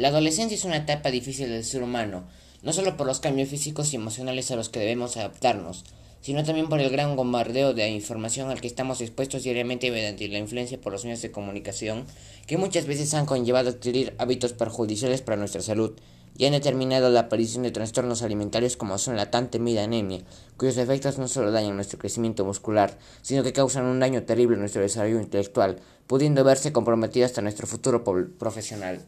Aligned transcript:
La 0.00 0.08
adolescencia 0.08 0.54
es 0.54 0.64
una 0.64 0.78
etapa 0.78 1.10
difícil 1.10 1.50
del 1.50 1.62
ser 1.62 1.82
humano, 1.82 2.24
no 2.62 2.72
solo 2.72 2.96
por 2.96 3.06
los 3.06 3.20
cambios 3.20 3.50
físicos 3.50 3.92
y 3.92 3.96
emocionales 3.96 4.50
a 4.50 4.56
los 4.56 4.70
que 4.70 4.80
debemos 4.80 5.18
adaptarnos, 5.18 5.84
sino 6.22 6.42
también 6.42 6.70
por 6.70 6.80
el 6.80 6.88
gran 6.88 7.16
bombardeo 7.16 7.74
de 7.74 7.86
información 7.90 8.48
al 8.48 8.62
que 8.62 8.66
estamos 8.66 9.02
expuestos 9.02 9.42
diariamente 9.42 9.90
mediante 9.90 10.26
la 10.28 10.38
influencia 10.38 10.80
por 10.80 10.94
los 10.94 11.04
medios 11.04 11.20
de 11.20 11.30
comunicación, 11.30 12.06
que 12.46 12.56
muchas 12.56 12.86
veces 12.86 13.12
han 13.12 13.26
conllevado 13.26 13.68
a 13.68 13.72
adquirir 13.72 14.14
hábitos 14.16 14.54
perjudiciales 14.54 15.20
para 15.20 15.36
nuestra 15.36 15.60
salud 15.60 15.92
y 16.34 16.46
han 16.46 16.52
determinado 16.52 17.10
la 17.10 17.20
aparición 17.20 17.64
de 17.64 17.70
trastornos 17.70 18.22
alimentarios 18.22 18.78
como 18.78 18.96
son 18.96 19.18
la 19.18 19.30
tan 19.30 19.50
temida 19.50 19.84
anemia, 19.84 20.22
cuyos 20.56 20.78
efectos 20.78 21.18
no 21.18 21.28
solo 21.28 21.52
dañan 21.52 21.76
nuestro 21.76 21.98
crecimiento 21.98 22.46
muscular, 22.46 22.96
sino 23.20 23.42
que 23.42 23.52
causan 23.52 23.84
un 23.84 24.00
daño 24.00 24.22
terrible 24.22 24.54
en 24.54 24.60
nuestro 24.60 24.80
desarrollo 24.80 25.20
intelectual, 25.20 25.76
pudiendo 26.06 26.42
verse 26.42 26.72
comprometido 26.72 27.26
hasta 27.26 27.42
nuestro 27.42 27.66
futuro 27.66 28.02
profesional. 28.38 29.04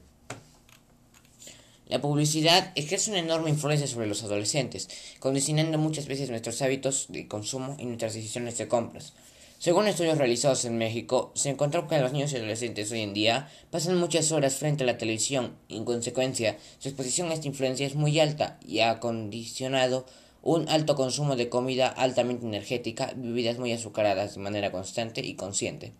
La 1.92 2.00
publicidad 2.00 2.72
ejerce 2.74 3.10
una 3.10 3.20
enorme 3.20 3.50
influencia 3.50 3.86
sobre 3.86 4.06
los 4.06 4.22
adolescentes, 4.22 4.88
condicionando 5.18 5.76
muchas 5.76 6.06
veces 6.06 6.30
nuestros 6.30 6.62
hábitos 6.62 7.04
de 7.10 7.28
consumo 7.28 7.76
y 7.78 7.84
nuestras 7.84 8.14
decisiones 8.14 8.56
de 8.56 8.66
compras. 8.66 9.12
Según 9.58 9.86
estudios 9.86 10.16
realizados 10.16 10.64
en 10.64 10.78
México, 10.78 11.32
se 11.34 11.50
encontró 11.50 11.86
que 11.88 11.98
los 11.98 12.14
niños 12.14 12.32
y 12.32 12.36
adolescentes 12.36 12.90
hoy 12.92 13.02
en 13.02 13.12
día 13.12 13.50
pasan 13.70 13.98
muchas 13.98 14.32
horas 14.32 14.54
frente 14.54 14.84
a 14.84 14.86
la 14.86 14.96
televisión 14.96 15.54
y 15.68 15.76
en 15.76 15.84
consecuencia 15.84 16.56
su 16.78 16.88
exposición 16.88 17.30
a 17.30 17.34
esta 17.34 17.48
influencia 17.48 17.86
es 17.86 17.94
muy 17.94 18.18
alta 18.20 18.58
y 18.66 18.80
ha 18.80 18.98
condicionado 18.98 20.06
un 20.40 20.70
alto 20.70 20.94
consumo 20.94 21.36
de 21.36 21.50
comida 21.50 21.88
altamente 21.88 22.46
energética, 22.46 23.12
bebidas 23.14 23.58
muy 23.58 23.70
azucaradas 23.70 24.36
de 24.36 24.40
manera 24.40 24.72
constante 24.72 25.20
y 25.20 25.34
consciente. 25.34 25.92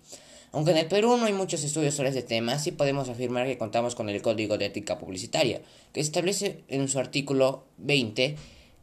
Aunque 0.53 0.73
en 0.73 0.77
el 0.77 0.87
Perú 0.87 1.17
no 1.17 1.25
hay 1.25 1.33
muchos 1.33 1.65
estudios 1.65 1.95
sobre 1.95 2.11
este 2.11 2.23
tema, 2.23 2.59
sí 2.59 2.73
podemos 2.73 3.09
afirmar 3.09 3.47
que 3.47 3.57
contamos 3.57 3.95
con 3.95 4.11
el 4.11 4.21
Código 4.21 4.59
de 4.59 4.67
Ética 4.67 4.99
Publicitaria, 4.99 5.63
que 5.93 6.01
establece 6.01 6.61
en 6.69 6.89
su 6.89 6.99
artículo 6.99 7.65
20 7.79 8.37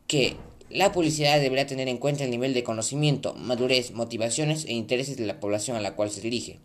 que 0.07 0.35
la 0.71 0.91
publicidad 0.91 1.39
deberá 1.39 1.67
tener 1.67 1.87
en 1.87 1.97
cuenta 1.97 2.23
el 2.23 2.31
nivel 2.31 2.55
de 2.55 2.63
conocimiento, 2.63 3.35
madurez, 3.35 3.91
motivaciones 3.91 4.65
e 4.65 4.73
intereses 4.73 5.17
de 5.17 5.27
la 5.27 5.39
población 5.39 5.77
a 5.77 5.81
la 5.81 5.95
cual 5.95 6.09
se 6.09 6.21
dirige. 6.21 6.59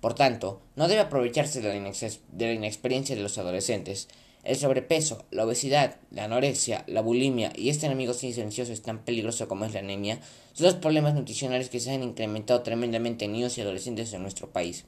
Por 0.00 0.14
tanto, 0.14 0.60
no 0.76 0.88
debe 0.88 1.00
aprovecharse 1.00 1.60
de 1.60 1.68
la, 1.68 2.52
inexperiencia 2.52 3.16
de 3.16 3.22
los 3.22 3.38
adolescentes, 3.38 4.08
el 4.44 4.56
sobrepeso, 4.56 5.24
la 5.30 5.44
obesidad, 5.44 5.96
la 6.10 6.24
anorexia, 6.24 6.84
la 6.86 7.02
bulimia 7.02 7.52
y 7.54 7.68
este 7.68 7.86
enemigo 7.86 8.14
silencioso 8.14 8.72
es 8.72 8.82
tan 8.82 9.04
peligroso 9.04 9.48
como 9.48 9.64
es 9.64 9.74
la 9.74 9.80
anemia 9.80 10.20
son 10.52 10.66
los 10.66 10.74
problemas 10.76 11.14
nutricionales 11.14 11.68
que 11.68 11.80
se 11.80 11.92
han 11.92 12.02
incrementado 12.02 12.62
tremendamente 12.62 13.24
en 13.24 13.32
niños 13.32 13.56
y 13.56 13.60
adolescentes 13.60 14.12
en 14.12 14.22
nuestro 14.22 14.50
país 14.50 14.84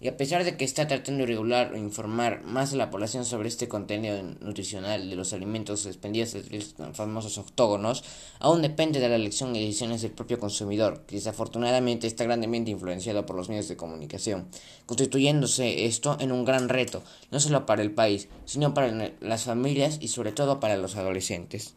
y 0.00 0.08
a 0.08 0.16
pesar 0.16 0.44
de 0.44 0.56
que 0.56 0.64
está 0.64 0.86
tratando 0.86 1.20
de 1.20 1.26
regular 1.26 1.72
o 1.72 1.76
informar 1.76 2.44
más 2.44 2.72
a 2.72 2.76
la 2.76 2.90
población 2.90 3.24
sobre 3.24 3.48
este 3.48 3.66
contenido 3.66 4.22
nutricional 4.40 5.10
de 5.10 5.16
los 5.16 5.32
alimentos 5.32 5.86
expendidos 5.86 6.34
de 6.34 6.42
los 6.78 6.96
famosos 6.96 7.36
octógonos, 7.38 8.04
aún 8.38 8.62
depende 8.62 9.00
de 9.00 9.08
la 9.08 9.16
elección 9.16 9.56
y 9.56 9.60
decisiones 9.60 10.02
del 10.02 10.12
propio 10.12 10.38
consumidor, 10.38 11.04
que 11.06 11.16
desafortunadamente 11.16 12.06
está 12.06 12.24
grandemente 12.24 12.70
influenciado 12.70 13.26
por 13.26 13.36
los 13.36 13.48
medios 13.48 13.68
de 13.68 13.76
comunicación, 13.76 14.48
constituyéndose 14.86 15.86
esto 15.86 16.16
en 16.20 16.30
un 16.30 16.44
gran 16.44 16.68
reto, 16.68 17.02
no 17.30 17.40
solo 17.40 17.66
para 17.66 17.82
el 17.82 17.90
país, 17.90 18.28
sino 18.44 18.74
para 18.74 19.12
las 19.20 19.44
familias 19.44 19.98
y 20.00 20.08
sobre 20.08 20.32
todo 20.32 20.60
para 20.60 20.76
los 20.76 20.96
adolescentes. 20.96 21.74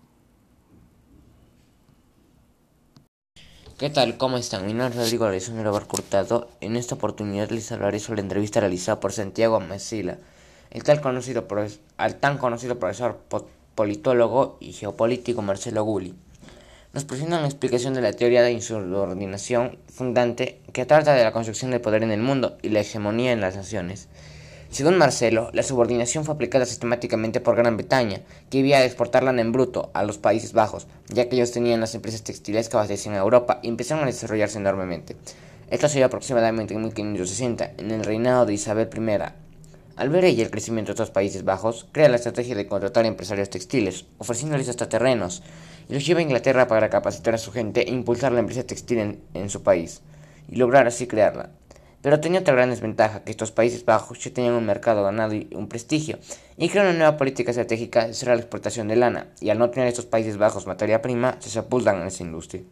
¿Qué 3.81 3.89
tal? 3.89 4.15
¿Cómo 4.15 4.37
están? 4.37 4.67
Mi 4.67 4.75
nombre 4.75 4.89
es 4.89 4.95
Rodrigo 4.95 5.25
Alessandro 5.25 5.71
Barcurtado. 5.71 6.47
En 6.61 6.75
esta 6.75 6.93
oportunidad 6.93 7.49
les 7.49 7.71
hablaré 7.71 7.99
sobre 7.99 8.17
la 8.17 8.25
entrevista 8.25 8.59
realizada 8.59 8.99
por 8.99 9.11
Santiago 9.11 9.59
Mesila, 9.59 10.19
el 10.69 10.83
tal 10.83 11.01
conocido 11.01 11.47
al 11.97 12.15
tan 12.17 12.37
conocido 12.37 12.77
profesor 12.77 13.17
politólogo 13.73 14.57
y 14.59 14.73
geopolítico 14.73 15.41
Marcelo 15.41 15.83
Gulli. 15.83 16.13
Nos 16.93 17.05
presenta 17.05 17.39
una 17.39 17.47
explicación 17.47 17.95
de 17.95 18.01
la 18.01 18.13
teoría 18.13 18.43
de 18.43 18.51
insubordinación 18.51 19.79
fundante 19.91 20.61
que 20.73 20.85
trata 20.85 21.15
de 21.15 21.23
la 21.23 21.33
construcción 21.33 21.71
del 21.71 21.81
poder 21.81 22.03
en 22.03 22.11
el 22.11 22.21
mundo 22.21 22.59
y 22.61 22.69
la 22.69 22.81
hegemonía 22.81 23.31
en 23.31 23.41
las 23.41 23.55
naciones. 23.55 24.09
Según 24.71 24.97
Marcelo, 24.97 25.49
la 25.51 25.63
subordinación 25.63 26.23
fue 26.23 26.33
aplicada 26.33 26.65
sistemáticamente 26.65 27.41
por 27.41 27.57
Gran 27.57 27.75
Bretaña, 27.75 28.21
que 28.49 28.59
debía 28.59 28.85
exportarla 28.85 29.31
en 29.31 29.51
bruto 29.51 29.91
a 29.93 30.05
los 30.05 30.17
Países 30.17 30.53
Bajos, 30.53 30.87
ya 31.09 31.27
que 31.27 31.35
ellos 31.35 31.51
tenían 31.51 31.81
las 31.81 31.93
empresas 31.93 32.23
textiles 32.23 32.69
que 32.69 32.77
abastecían 32.77 33.15
a 33.15 33.19
Europa 33.19 33.59
y 33.61 33.67
empezaron 33.67 34.05
a 34.05 34.07
desarrollarse 34.07 34.59
enormemente. 34.59 35.17
Esto 35.69 35.89
se 35.89 35.97
dio 35.97 36.05
aproximadamente 36.05 36.73
en 36.73 36.83
1560, 36.83 37.71
en 37.79 37.91
el 37.91 38.05
reinado 38.05 38.45
de 38.45 38.53
Isabel 38.53 38.87
I. 38.95 39.33
Al 39.97 40.09
ver 40.09 40.23
ella 40.23 40.45
el 40.45 40.51
crecimiento 40.51 40.91
de 40.91 40.93
estos 40.93 41.11
Países 41.11 41.43
Bajos, 41.43 41.87
crea 41.91 42.07
la 42.07 42.15
estrategia 42.15 42.55
de 42.55 42.67
contratar 42.67 43.05
empresarios 43.05 43.49
textiles, 43.49 44.05
ofreciéndoles 44.19 44.69
hasta 44.69 44.87
terrenos, 44.87 45.43
y 45.89 45.95
los 45.95 46.05
lleva 46.05 46.21
a 46.21 46.23
Inglaterra 46.23 46.69
para 46.69 46.89
capacitar 46.89 47.35
a 47.35 47.39
su 47.39 47.51
gente 47.51 47.89
e 47.89 47.91
impulsar 47.91 48.31
la 48.31 48.39
empresa 48.39 48.63
textil 48.63 49.19
en 49.33 49.49
su 49.49 49.63
país, 49.63 49.99
y 50.49 50.55
lograr 50.55 50.87
así 50.87 51.07
crearla. 51.07 51.49
Pero 52.01 52.19
tenía 52.19 52.39
otra 52.39 52.55
gran 52.55 52.69
desventaja, 52.69 53.23
que 53.23 53.31
estos 53.31 53.51
Países 53.51 53.85
Bajos 53.85 54.19
ya 54.19 54.33
tenían 54.33 54.53
un 54.53 54.65
mercado 54.65 55.03
ganado 55.03 55.35
y 55.35 55.47
un 55.53 55.67
prestigio, 55.67 56.17
y 56.57 56.69
creó 56.69 56.83
una 56.83 56.93
nueva 56.93 57.17
política 57.17 57.51
estratégica 57.51 58.11
será 58.13 58.35
la 58.35 58.41
exportación 58.41 58.87
de 58.87 58.95
lana, 58.95 59.27
y 59.39 59.49
al 59.49 59.59
no 59.59 59.69
tener 59.69 59.87
estos 59.87 60.05
Países 60.05 60.37
Bajos 60.37 60.67
materia 60.67 61.01
prima, 61.01 61.37
se 61.39 61.49
sepultan 61.49 62.01
en 62.01 62.07
esa 62.07 62.23
industria. 62.23 62.63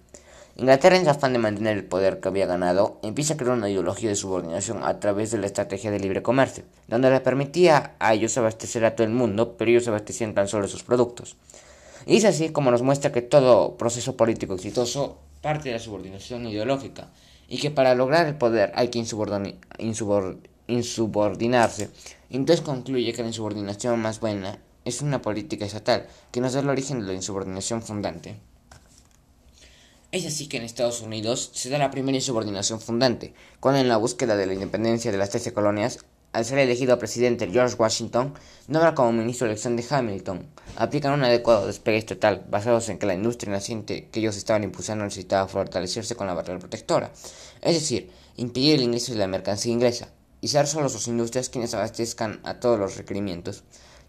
Inglaterra, 0.56 0.98
en 0.98 1.06
su 1.06 1.10
afán 1.10 1.32
de 1.32 1.40
mantener 1.40 1.78
el 1.78 1.86
poder 1.86 2.20
que 2.20 2.28
había 2.28 2.46
ganado, 2.46 3.00
empieza 3.02 3.36
a 3.36 3.38
crear 3.38 3.56
una 3.56 3.70
ideología 3.70 4.10
de 4.10 4.16
subordinación 4.16 4.84
a 4.84 5.00
través 5.00 5.32
de 5.32 5.38
la 5.38 5.46
estrategia 5.46 5.90
de 5.90 6.00
libre 6.00 6.22
comercio, 6.22 6.66
donde 6.88 7.10
le 7.10 7.22
permitía 7.22 7.96
a 8.00 8.14
ellos 8.14 8.38
abastecer 8.38 8.84
a 8.84 8.96
todo 8.96 9.08
el 9.08 9.14
mundo, 9.14 9.56
pero 9.58 9.72
ellos 9.72 9.88
abastecían 9.88 10.34
tan 10.34 10.48
solo 10.50 10.68
sus 10.68 10.84
productos. 10.84 11.38
Y 12.06 12.18
es 12.18 12.26
así 12.26 12.50
como 12.50 12.72
nos 12.72 12.82
muestra 12.82 13.12
que 13.12 13.22
todo 13.22 13.78
proceso 13.78 14.18
político 14.18 14.56
exitoso 14.56 15.20
parte 15.42 15.70
de 15.70 15.76
la 15.76 15.80
subordinación 15.80 16.46
ideológica, 16.48 17.08
y 17.50 17.58
que 17.58 17.72
para 17.72 17.96
lograr 17.96 18.28
el 18.28 18.36
poder 18.36 18.72
hay 18.76 18.90
que 18.90 19.00
insubordinarse. 20.68 21.90
Entonces 22.30 22.64
concluye 22.64 23.12
que 23.12 23.24
la 23.24 23.28
insubordinación 23.28 24.00
más 24.00 24.20
buena 24.20 24.60
es 24.86 25.02
una 25.02 25.22
política 25.22 25.66
estatal 25.66 26.08
que 26.32 26.40
nos 26.40 26.54
da 26.54 26.62
el 26.62 26.70
origen 26.70 27.02
de 27.02 27.08
la 27.08 27.14
insubordinación 27.14 27.82
fundante. 27.82 28.38
Es 30.12 30.26
así 30.26 30.48
que 30.48 30.58
en 30.58 30.64
Estados 30.64 31.02
Unidos 31.02 31.52
se 31.54 31.70
da 31.70 31.78
la 31.78 31.92
primera 31.92 32.16
insubordinación 32.16 32.80
fundante, 32.82 33.34
cuando 33.60 33.82
en 33.82 33.90
la 33.90 33.98
búsqueda 33.98 34.36
de 34.36 34.48
la 34.48 34.54
independencia 34.54 35.12
de 35.12 35.18
las 35.18 35.30
13 35.30 35.54
colonias 35.54 36.00
al 36.32 36.46
ser 36.46 36.60
elegido 36.60 37.00
presidente 37.00 37.50
George 37.52 37.76
Washington, 37.78 38.34
nombra 38.68 38.94
como 38.94 39.12
ministro 39.12 39.46
de 39.46 39.54
elección 39.54 39.76
de 39.76 39.86
Hamilton. 39.90 40.46
Aplican 40.76 41.14
un 41.14 41.24
adecuado 41.24 41.66
despegue 41.66 41.98
estatal 41.98 42.46
basados 42.50 42.90
en 42.90 43.00
que 43.00 43.08
la 43.08 43.16
industria 43.16 43.52
naciente 43.52 44.10
que 44.12 44.20
ellos 44.20 44.38
estaban 44.38 44.64
impulsando 44.64 45.04
necesitaba 45.04 45.48
fortalecerse 45.48 46.16
con 46.16 46.28
la 46.28 46.36
barrera 46.36 46.60
protectora, 46.60 47.12
es 47.62 47.74
decir, 47.74 48.12
impedir 48.36 48.76
el 48.76 48.84
ingreso 48.84 49.12
de 49.12 49.20
la 49.20 49.28
mercancía 49.28 49.74
inglesa 49.74 50.10
y 50.42 50.48
ser 50.48 50.68
solo 50.68 50.88
sus 50.90 51.08
industrias 51.08 51.50
quienes 51.50 51.74
abastezcan 51.74 52.40
a 52.44 52.60
todos 52.60 52.80
los 52.80 52.96
requerimientos. 52.96 53.64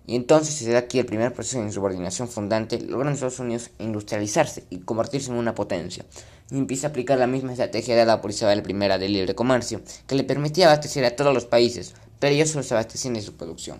Y 0.06 0.16
entonces 0.16 0.54
se 0.54 0.72
da 0.72 0.80
aquí 0.80 0.98
el 0.98 1.06
primer 1.06 1.32
proceso 1.32 1.58
de 1.58 1.66
insubordinación 1.66 2.28
fundante, 2.28 2.80
logran 2.80 3.14
Estados 3.14 3.38
Unidos 3.38 3.70
industrializarse 3.78 4.64
y 4.70 4.78
convertirse 4.80 5.30
en 5.30 5.36
una 5.36 5.54
potencia, 5.54 6.04
y 6.50 6.58
empieza 6.58 6.86
a 6.86 6.90
aplicar 6.90 7.18
la 7.18 7.26
misma 7.26 7.52
estrategia 7.52 7.96
dada 7.96 8.20
por 8.20 8.30
Isabel 8.30 8.64
I 8.66 8.98
de 8.98 9.08
libre 9.08 9.34
comercio, 9.34 9.82
que 10.06 10.14
le 10.14 10.24
permitía 10.24 10.66
abastecer 10.66 11.04
a 11.04 11.14
todos 11.14 11.34
los 11.34 11.44
países, 11.44 11.94
pero 12.20 12.34
ellos 12.34 12.50
solo 12.50 12.62
se 12.62 12.74
abastecían 12.74 13.14
de 13.14 13.22
su 13.22 13.34
producción. 13.34 13.78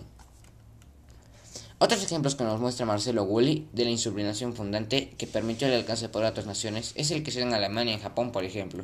Otros 1.83 2.03
ejemplos 2.03 2.35
que 2.35 2.43
nos 2.43 2.59
muestra 2.59 2.85
Marcelo 2.85 3.23
Gulli 3.23 3.67
de 3.73 3.85
la 3.85 3.89
insubordinación 3.89 4.53
fundante 4.53 5.15
que 5.17 5.25
permitió 5.25 5.67
el 5.67 5.73
alcance 5.73 6.05
a 6.05 6.09
otras 6.09 6.45
naciones 6.45 6.91
es 6.95 7.09
el 7.09 7.23
que 7.23 7.31
se 7.31 7.39
da 7.39 7.47
en 7.47 7.53
Alemania 7.53 7.93
y 7.93 7.95
en 7.95 8.03
Japón, 8.03 8.31
por 8.31 8.43
ejemplo. 8.43 8.83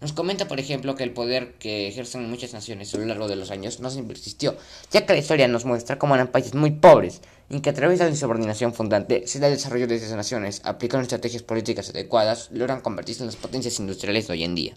Nos 0.00 0.14
comenta, 0.14 0.48
por 0.48 0.58
ejemplo, 0.58 0.94
que 0.94 1.02
el 1.02 1.12
poder 1.12 1.56
que 1.58 1.86
ejercen 1.86 2.30
muchas 2.30 2.54
naciones 2.54 2.94
a 2.94 2.96
lo 2.96 3.04
largo 3.04 3.28
de 3.28 3.36
los 3.36 3.50
años 3.50 3.80
no 3.80 3.90
siempre 3.90 4.16
existió, 4.16 4.56
ya 4.90 5.04
que 5.04 5.12
la 5.12 5.18
historia 5.18 5.48
nos 5.48 5.66
muestra 5.66 5.98
cómo 5.98 6.14
eran 6.14 6.28
países 6.28 6.54
muy 6.54 6.70
pobres 6.70 7.20
y 7.50 7.60
que 7.60 7.68
a 7.68 7.74
través 7.74 7.98
de 7.98 8.06
la 8.06 8.10
insubordinación 8.10 8.72
fundante 8.72 9.26
se 9.26 9.38
da 9.38 9.48
el 9.48 9.54
desarrollo 9.54 9.86
de 9.86 9.96
esas 9.96 10.16
naciones, 10.16 10.62
aplicando 10.64 11.02
estrategias 11.02 11.42
políticas 11.42 11.90
adecuadas, 11.90 12.48
logran 12.52 12.80
convertirse 12.80 13.22
en 13.22 13.26
las 13.26 13.36
potencias 13.36 13.78
industriales 13.78 14.28
de 14.28 14.32
hoy 14.32 14.44
en 14.44 14.54
día. 14.54 14.74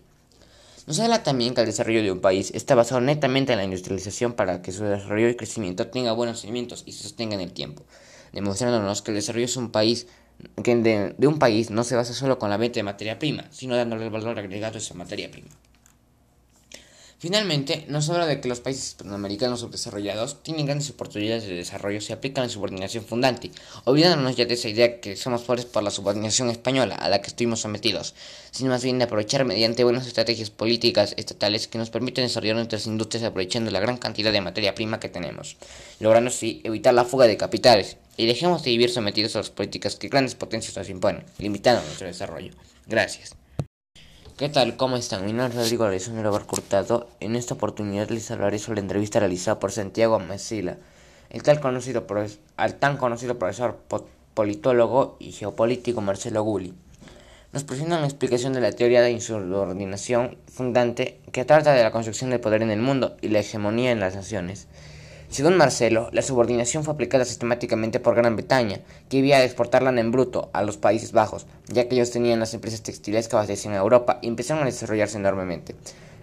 Nos 0.85 0.99
habla 0.99 1.23
también 1.23 1.53
que 1.53 1.61
el 1.61 1.67
desarrollo 1.67 2.03
de 2.03 2.11
un 2.11 2.19
país 2.19 2.51
está 2.53 2.75
basado 2.75 2.99
netamente 2.99 3.53
en 3.53 3.57
la 3.57 3.63
industrialización 3.63 4.33
para 4.33 4.61
que 4.61 4.73
su 4.73 4.83
desarrollo 4.83 5.29
y 5.29 5.35
crecimiento 5.35 5.87
tenga 5.87 6.11
buenos 6.11 6.41
cimientos 6.41 6.83
y 6.85 6.91
se 6.91 7.03
sostenga 7.03 7.35
en 7.35 7.41
el 7.41 7.53
tiempo, 7.53 7.83
demostrándonos 8.33 9.01
que 9.01 9.11
el 9.11 9.15
desarrollo 9.15 9.45
es 9.45 9.55
un 9.55 9.71
país 9.71 10.07
que 10.61 10.75
de, 10.75 11.15
de, 11.17 11.27
un 11.27 11.39
país 11.39 11.69
no 11.69 11.85
se 11.85 11.95
basa 11.95 12.13
solo 12.13 12.37
con 12.37 12.49
la 12.49 12.57
venta 12.57 12.79
de 12.79 12.83
materia 12.83 13.17
prima, 13.17 13.45
sino 13.49 13.77
dándole 13.77 14.03
el 14.03 14.09
valor 14.09 14.37
agregado 14.37 14.75
a 14.75 14.79
esa 14.79 14.93
materia 14.93 15.31
prima. 15.31 15.49
Finalmente, 17.23 17.85
nos 17.87 18.09
habla 18.09 18.25
de 18.25 18.41
que 18.41 18.49
los 18.49 18.59
países 18.59 18.89
hispanoamericanos 18.89 19.61
subdesarrollados 19.61 20.43
tienen 20.43 20.65
grandes 20.65 20.89
oportunidades 20.89 21.45
de 21.45 21.55
desarrollo 21.55 22.01
si 22.01 22.11
aplican 22.11 22.43
la 22.43 22.49
subordinación 22.49 23.05
fundante, 23.05 23.49
olvidándonos 23.85 24.35
ya 24.35 24.43
de 24.43 24.55
esa 24.55 24.67
idea 24.67 24.99
que 24.99 25.15
somos 25.15 25.43
pobres 25.43 25.63
por 25.63 25.83
la 25.83 25.89
subordinación 25.89 26.49
española 26.49 26.95
a 26.95 27.07
la 27.07 27.21
que 27.21 27.27
estuvimos 27.27 27.61
sometidos, 27.61 28.13
sino 28.51 28.71
más 28.71 28.83
bien 28.83 28.97
de 28.97 29.05
aprovechar 29.05 29.45
mediante 29.45 29.85
buenas 29.85 30.05
estrategias 30.05 30.49
políticas 30.49 31.13
estatales 31.15 31.69
que 31.69 31.77
nos 31.77 31.89
permiten 31.89 32.25
desarrollar 32.25 32.57
nuestras 32.57 32.87
industrias 32.87 33.23
aprovechando 33.23 33.71
la 33.71 33.79
gran 33.79 33.95
cantidad 33.95 34.33
de 34.33 34.41
materia 34.41 34.75
prima 34.75 34.99
que 34.99 35.07
tenemos, 35.07 35.55
logrando 36.01 36.29
así 36.29 36.59
evitar 36.65 36.93
la 36.93 37.05
fuga 37.05 37.25
de 37.25 37.37
capitales, 37.37 37.95
y 38.17 38.25
dejemos 38.25 38.63
de 38.63 38.71
vivir 38.71 38.89
sometidos 38.89 39.37
a 39.37 39.39
las 39.39 39.49
políticas 39.49 39.95
que 39.95 40.09
grandes 40.09 40.35
potencias 40.35 40.75
nos 40.75 40.89
imponen, 40.89 41.23
limitando 41.37 41.83
nuestro 41.83 42.05
desarrollo. 42.05 42.51
Gracias. 42.85 43.33
¿Qué 44.35 44.49
tal? 44.49 44.77
¿Cómo 44.77 44.97
están? 44.97 45.27
Mi 45.27 45.31
nombre 45.31 45.49
es 45.49 45.55
Rodrigo 45.63 45.83
Alessandro 45.83 46.31
Barcurtado. 46.31 47.07
En 47.19 47.35
esta 47.35 47.53
oportunidad 47.53 48.09
les 48.09 48.31
hablaré 48.31 48.57
sobre 48.57 48.77
la 48.77 48.81
entrevista 48.81 49.19
realizada 49.19 49.59
por 49.59 49.71
Santiago 49.71 50.17
Mesila, 50.17 50.77
el 51.29 51.43
tal 51.43 51.59
conocido 51.59 52.07
al 52.57 52.73
tan 52.73 52.97
conocido 52.97 53.37
profesor 53.37 53.77
politólogo 54.33 55.17
y 55.19 55.33
geopolítico 55.33 56.01
Marcelo 56.01 56.41
Gulli. 56.41 56.73
Nos 57.51 57.63
presenta 57.63 57.97
una 57.97 58.07
explicación 58.07 58.53
de 58.53 58.61
la 58.61 58.71
teoría 58.71 59.03
de 59.03 59.11
insubordinación 59.11 60.35
fundante 60.51 61.21
que 61.31 61.45
trata 61.45 61.73
de 61.73 61.83
la 61.83 61.91
construcción 61.91 62.31
del 62.31 62.39
poder 62.39 62.63
en 62.63 62.71
el 62.71 62.81
mundo 62.81 63.15
y 63.21 63.27
la 63.27 63.41
hegemonía 63.41 63.91
en 63.91 63.99
las 63.99 64.15
naciones. 64.15 64.67
Según 65.33 65.57
Marcelo, 65.57 66.09
la 66.11 66.21
subordinación 66.21 66.83
fue 66.83 66.93
aplicada 66.93 67.25
sistemáticamente 67.25 67.99
por 67.99 68.13
Gran 68.13 68.35
Bretaña, 68.35 68.81
que 69.09 69.17
iba 69.17 69.35
a 69.35 69.43
exportar 69.43 69.81
lana 69.81 69.99
en 69.99 70.11
bruto 70.11 70.51
a 70.53 70.61
los 70.61 70.77
Países 70.77 71.11
Bajos, 71.11 71.47
ya 71.69 71.89
que 71.89 71.95
ellos 71.95 72.11
tenían 72.11 72.39
las 72.39 72.53
empresas 72.53 72.83
textiles 72.83 73.27
que 73.27 73.35
abastecían 73.35 73.73
a 73.73 73.79
Europa 73.79 74.19
y 74.21 74.27
empezaron 74.27 74.61
a 74.61 74.67
desarrollarse 74.67 75.17
enormemente. 75.17 75.73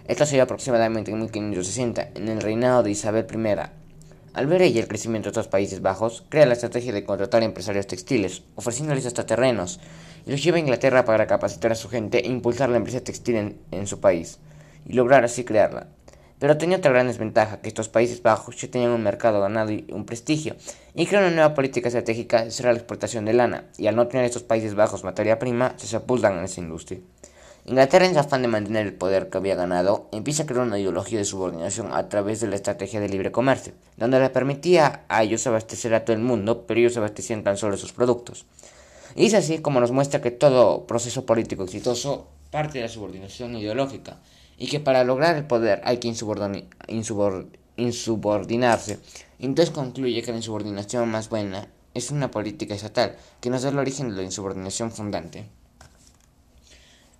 Esto 0.07 0.25
se 0.25 0.35
dio 0.35 0.43
aproximadamente 0.43 1.11
en 1.11 1.19
1560, 1.19 2.11
en 2.15 2.29
el 2.29 2.41
reinado 2.41 2.83
de 2.83 2.91
Isabel 2.91 3.27
I. 3.29 3.69
Al 4.33 4.47
ver 4.47 4.61
ella 4.61 4.79
el 4.79 4.87
crecimiento 4.87 5.27
de 5.27 5.31
estos 5.31 5.49
Países 5.49 5.81
Bajos, 5.81 6.23
crea 6.29 6.45
la 6.45 6.53
estrategia 6.53 6.93
de 6.93 7.03
contratar 7.03 7.43
empresarios 7.43 7.87
textiles, 7.87 8.43
ofreciéndoles 8.55 9.05
hasta 9.05 9.25
terrenos, 9.25 9.81
y 10.25 10.31
los 10.31 10.41
lleva 10.41 10.55
a 10.55 10.61
Inglaterra 10.61 11.03
para 11.03 11.27
capacitar 11.27 11.73
a 11.73 11.75
su 11.75 11.89
gente 11.89 12.25
e 12.25 12.29
impulsar 12.29 12.69
la 12.69 12.77
empresa 12.77 13.01
textil 13.01 13.57
en 13.71 13.87
su 13.87 13.99
país, 13.99 14.39
y 14.87 14.93
lograr 14.93 15.25
así 15.25 15.43
crearla. 15.43 15.87
Pero 16.41 16.57
tenía 16.57 16.77
otra 16.77 16.89
gran 16.89 17.05
desventaja, 17.05 17.61
que 17.61 17.67
estos 17.67 17.87
Países 17.87 18.23
Bajos 18.23 18.55
ya 18.55 18.67
tenían 18.67 18.89
un 18.89 19.03
mercado 19.03 19.39
ganado 19.41 19.71
y 19.71 19.85
un 19.91 20.07
prestigio, 20.07 20.55
y 20.95 21.05
creó 21.05 21.21
una 21.21 21.29
nueva 21.29 21.53
política 21.53 21.87
estratégica 21.87 22.49
cerrar 22.49 22.73
la 22.73 22.79
exportación 22.79 23.25
de 23.25 23.33
lana, 23.33 23.65
y 23.77 23.85
al 23.85 23.95
no 23.95 24.07
tener 24.07 24.25
estos 24.25 24.41
Países 24.41 24.73
Bajos 24.73 25.03
materia 25.03 25.37
prima, 25.37 25.75
se 25.77 25.85
sepultan 25.85 26.39
en 26.39 26.45
esa 26.45 26.59
industria. 26.59 26.99
Inglaterra, 27.65 28.07
en 28.07 28.13
su 28.13 28.19
afán 28.21 28.41
de 28.41 28.47
mantener 28.47 28.87
el 28.87 28.95
poder 28.95 29.29
que 29.29 29.37
había 29.37 29.53
ganado, 29.53 30.09
empieza 30.11 30.41
a 30.41 30.45
crear 30.47 30.65
una 30.65 30.79
ideología 30.79 31.19
de 31.19 31.25
subordinación 31.25 31.93
a 31.93 32.09
través 32.09 32.39
de 32.39 32.47
la 32.47 32.55
estrategia 32.55 32.99
de 32.99 33.09
libre 33.09 33.31
comercio, 33.31 33.73
donde 33.97 34.19
le 34.19 34.31
permitía 34.31 35.05
a 35.09 35.21
ellos 35.21 35.45
abastecer 35.45 35.93
a 35.93 36.05
todo 36.05 36.15
el 36.15 36.23
mundo, 36.23 36.65
pero 36.65 36.79
ellos 36.79 36.97
abastecían 36.97 37.43
tan 37.43 37.57
solo 37.57 37.77
sus 37.77 37.93
productos. 37.93 38.47
Y 39.15 39.27
es 39.27 39.35
así 39.35 39.59
como 39.59 39.79
nos 39.79 39.91
muestra 39.91 40.21
que 40.21 40.31
todo 40.31 40.87
proceso 40.87 41.23
político 41.23 41.65
exitoso 41.65 42.29
parte 42.49 42.79
de 42.79 42.85
la 42.85 42.89
subordinación 42.89 43.55
ideológica, 43.55 44.17
y 44.61 44.67
que 44.67 44.79
para 44.79 45.03
lograr 45.03 45.35
el 45.35 45.47
poder 45.47 45.81
hay 45.83 45.97
que 45.97 46.07
insubordinarse. 47.77 48.99
Entonces 49.39 49.73
concluye 49.73 50.21
que 50.21 50.29
la 50.29 50.37
insubordinación 50.37 51.09
más 51.09 51.29
buena 51.29 51.67
es 51.95 52.11
una 52.11 52.29
política 52.29 52.75
estatal 52.75 53.15
que 53.39 53.49
nos 53.49 53.63
da 53.63 53.69
el 53.69 53.79
origen 53.79 54.09
de 54.09 54.17
la 54.17 54.21
insubordinación 54.21 54.91
fundante. 54.91 55.47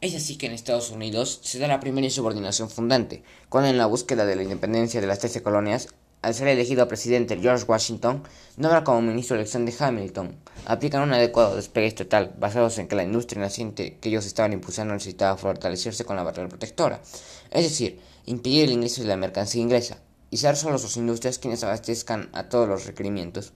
Es 0.01 0.13
así 0.13 0.37
que 0.37 0.45
en 0.45 0.51
Estados 0.51 0.91
Unidos 0.91 1.39
se 1.41 1.57
da 1.57 1.67
la 1.67 1.79
primera 1.79 2.05
insubordinación 2.05 2.69
fundante, 2.69 3.23
cuando 3.49 3.71
en 3.71 3.79
la 3.79 3.87
búsqueda 3.87 4.27
de 4.27 4.35
la 4.35 4.43
independencia 4.43 5.01
de 5.01 5.07
las 5.07 5.17
13 5.17 5.41
colonias 5.41 5.87
al 6.21 6.35
ser 6.35 6.47
elegido 6.47 6.87
presidente 6.87 7.39
George 7.41 7.65
Washington, 7.67 8.23
nombra 8.57 8.83
como 8.83 9.01
ministro 9.01 9.35
Alexander 9.35 9.73
Hamilton. 9.77 10.35
Aplican 10.65 11.01
un 11.01 11.13
adecuado 11.13 11.55
despegue 11.55 11.87
estatal, 11.87 12.35
basados 12.37 12.77
en 12.77 12.87
que 12.87 12.95
la 12.95 13.03
industria 13.03 13.41
naciente 13.41 13.97
que 13.99 14.09
ellos 14.09 14.25
estaban 14.25 14.53
impulsando 14.53 14.93
necesitaba 14.93 15.37
fortalecerse 15.37 16.05
con 16.05 16.15
la 16.15 16.23
barrera 16.23 16.49
protectora, 16.49 17.01
es 17.49 17.63
decir, 17.63 17.99
impedir 18.25 18.65
el 18.65 18.73
ingreso 18.73 19.01
de 19.01 19.07
la 19.07 19.17
mercancía 19.17 19.61
inglesa, 19.61 19.97
y 20.29 20.37
ser 20.37 20.55
solo 20.55 20.77
sus 20.77 20.95
industrias 20.97 21.39
quienes 21.39 21.63
abastezcan 21.63 22.29
a 22.33 22.49
todos 22.49 22.67
los 22.67 22.85
requerimientos. 22.85 23.53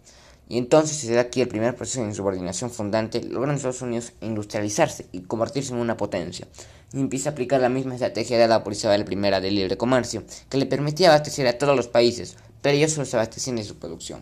Y 0.47 0.57
entonces 0.57 0.97
se 0.97 1.13
da 1.13 1.21
aquí 1.21 1.41
el 1.41 1.47
primer 1.47 1.75
proceso 1.75 2.01
de 2.01 2.07
insubordinación 2.07 2.69
fundante, 2.69 3.23
logran 3.23 3.56
Estados 3.56 3.81
Unidos 3.81 4.13
industrializarse 4.21 5.07
y 5.12 5.21
convertirse 5.21 5.73
en 5.73 5.79
una 5.79 5.97
potencia, 5.97 6.47
y 6.94 7.00
empieza 7.00 7.29
a 7.29 7.31
aplicar 7.31 7.62
la 7.62 7.69
misma 7.69 7.95
estrategia 7.95 8.38
dada 8.38 8.63
por 8.63 8.73
Isabel 8.73 9.06
I 9.09 9.41
del 9.41 9.56
libre 9.56 9.77
comercio, 9.77 10.23
que 10.50 10.57
le 10.57 10.65
permitía 10.65 11.09
abastecer 11.09 11.47
a 11.47 11.57
todos 11.57 11.75
los 11.75 11.88
países, 11.88 12.38
pero 12.65 12.77
ellos 12.77 12.94
solo 12.94 13.06
se 13.06 13.51
de 13.51 13.63
su 13.63 13.75
producción. 13.75 14.21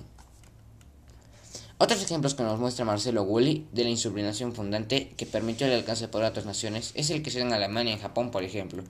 Otros 1.77 2.03
ejemplos 2.03 2.35
que 2.35 2.43
nos 2.43 2.59
muestra 2.59 2.83
Marcelo 2.83 3.23
Gulli 3.23 3.69
de 3.71 3.85
la 3.85 3.89
insubordinación 3.89 4.53
fundante 4.53 5.13
que 5.15 5.25
permitió 5.25 5.65
el 5.65 5.71
alcance 5.71 6.01
de 6.01 6.07
poder 6.09 6.27
otras 6.27 6.45
naciones 6.45 6.91
es 6.95 7.09
el 7.09 7.23
que 7.23 7.31
se 7.31 7.39
da 7.39 7.45
en 7.45 7.53
Alemania 7.53 7.91
y 7.91 7.95
en 7.95 8.01
Japón, 8.01 8.31
por 8.31 8.43
ejemplo. 8.43 8.83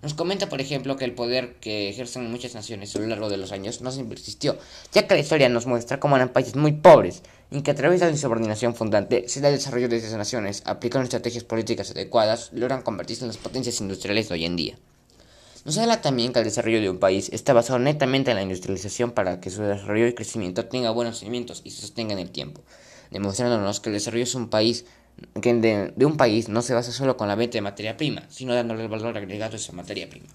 Nos 0.00 0.14
comenta, 0.14 0.48
por 0.48 0.62
ejemplo, 0.62 0.96
que 0.96 1.04
el 1.04 1.12
poder 1.12 1.56
que 1.56 1.90
ejercen 1.90 2.30
muchas 2.30 2.54
naciones 2.54 2.96
a 2.96 2.98
lo 2.98 3.06
largo 3.08 3.28
de 3.28 3.36
los 3.36 3.52
años 3.52 3.82
no 3.82 3.92
siempre 3.92 4.18
existió, 4.18 4.56
ya 4.92 5.06
que 5.06 5.12
la 5.12 5.20
historia 5.20 5.50
nos 5.50 5.66
muestra 5.66 6.00
cómo 6.00 6.16
eran 6.16 6.30
países 6.30 6.56
muy 6.56 6.72
pobres 6.72 7.20
y 7.50 7.60
que 7.60 7.72
a 7.72 7.74
través 7.74 8.00
de 8.00 8.06
la 8.06 8.12
insubordinación 8.12 8.74
fundante 8.74 9.28
se 9.28 9.42
da 9.42 9.50
el 9.50 9.56
desarrollo 9.56 9.90
de 9.90 9.98
esas 9.98 10.16
naciones, 10.16 10.62
aplicando 10.64 11.04
estrategias 11.04 11.44
políticas 11.44 11.90
adecuadas, 11.90 12.54
logran 12.54 12.80
convertirse 12.80 13.24
en 13.24 13.28
las 13.28 13.36
potencias 13.36 13.82
industriales 13.82 14.30
de 14.30 14.34
hoy 14.34 14.46
en 14.46 14.56
día. 14.56 14.78
Nos 15.64 15.78
habla 15.78 16.02
también 16.02 16.34
que 16.34 16.40
el 16.40 16.44
desarrollo 16.44 16.82
de 16.82 16.90
un 16.90 16.98
país 16.98 17.30
está 17.32 17.54
basado 17.54 17.78
netamente 17.78 18.30
en 18.30 18.36
la 18.36 18.42
industrialización 18.42 19.12
para 19.12 19.40
que 19.40 19.48
su 19.48 19.62
desarrollo 19.62 20.06
y 20.06 20.14
crecimiento 20.14 20.66
tenga 20.66 20.90
buenos 20.90 21.20
cimientos 21.20 21.62
y 21.64 21.70
se 21.70 21.80
sostenga 21.80 22.12
en 22.12 22.18
el 22.18 22.30
tiempo, 22.30 22.62
demostrándonos 23.10 23.80
que 23.80 23.88
el 23.88 23.94
desarrollo 23.94 24.24
es 24.24 24.34
un 24.34 24.50
país 24.50 24.84
que 25.40 25.54
de, 25.54 25.94
de 25.96 26.04
un 26.04 26.18
país 26.18 26.50
no 26.50 26.60
se 26.60 26.74
basa 26.74 26.92
solo 26.92 27.16
con 27.16 27.28
la 27.28 27.34
venta 27.34 27.54
de 27.54 27.62
materia 27.62 27.96
prima, 27.96 28.24
sino 28.28 28.54
dándole 28.54 28.82
el 28.82 28.88
valor 28.90 29.16
agregado 29.16 29.54
a 29.54 29.56
esa 29.56 29.72
materia 29.72 30.06
prima. 30.10 30.28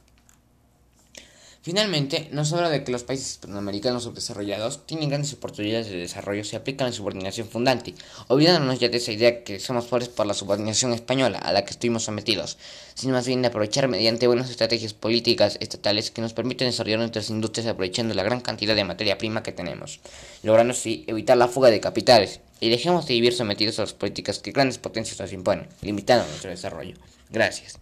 Finalmente, 1.62 2.30
nos 2.32 2.54
habla 2.54 2.70
de 2.70 2.86
que 2.86 2.92
los 2.92 3.04
países 3.04 3.32
hispanoamericanos 3.32 4.04
subdesarrollados 4.04 4.86
tienen 4.86 5.10
grandes 5.10 5.34
oportunidades 5.34 5.90
de 5.90 5.98
desarrollo 5.98 6.46
si 6.46 6.56
aplican 6.56 6.88
la 6.88 6.94
subordinación 6.94 7.50
fundante, 7.50 7.96
olvidándonos 8.30 8.80
ya 8.80 8.88
de 8.88 8.96
esa 8.96 9.12
idea 9.12 9.44
que 9.44 9.60
somos 9.60 9.86
pobres 9.86 10.08
por 10.08 10.26
la 10.26 10.34
subordinación 10.34 10.94
española 10.94 11.38
a 11.38 11.52
la 11.52 11.66
que 11.66 11.72
estuvimos 11.72 12.04
sometidos, 12.04 12.58
sino 12.96 13.12
más 13.12 13.28
bien 13.28 13.42
de 13.42 13.50
aprovechar 13.50 13.90
mediante 13.90 14.28
buenas 14.28 14.50
estrategias 14.50 14.94
políticas 14.94 15.58
estatales 15.60 16.12
que 16.12 16.22
nos 16.22 16.32
permiten 16.32 16.70
desarrollar 16.70 17.00
nuestras 17.00 17.30
industrias 17.30 17.68
aprovechando 17.68 18.14
la 18.14 18.24
gran 18.24 18.40
cantidad 18.40 18.76
de 18.76 18.86
materia 18.86 19.18
prima 19.18 19.44
que 19.44 19.52
tenemos, 19.52 20.00
logrando 20.44 20.72
así 20.72 21.04
evitar 21.08 21.36
la 21.36 21.50
fuga 21.50 21.70
de 21.70 21.82
capitales, 21.82 22.40
y 22.62 22.70
dejemos 22.70 23.06
de 23.06 23.16
vivir 23.16 23.34
sometidos 23.34 23.80
a 23.80 23.84
las 23.84 23.94
políticas 23.94 24.40
que 24.40 24.52
grandes 24.52 24.78
potencias 24.78 25.20
nos 25.20 25.34
imponen, 25.34 25.68
limitando 25.82 26.26
nuestro 26.26 26.52
desarrollo. 26.52 26.96
Gracias. 27.30 27.80